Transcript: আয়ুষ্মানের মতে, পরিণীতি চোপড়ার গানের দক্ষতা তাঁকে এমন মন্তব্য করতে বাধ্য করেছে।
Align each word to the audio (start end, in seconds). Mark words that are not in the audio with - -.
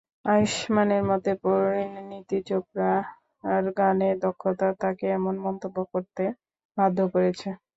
আয়ুষ্মানের 0.25 1.03
মতে, 1.09 1.31
পরিণীতি 1.43 2.37
চোপড়ার 2.47 3.03
গানের 3.77 4.15
দক্ষতা 4.23 4.67
তাঁকে 4.81 5.05
এমন 5.17 5.35
মন্তব্য 5.45 5.77
করতে 5.93 6.23
বাধ্য 6.77 6.99
করেছে। 7.13 7.49